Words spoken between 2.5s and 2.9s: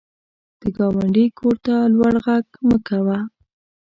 مه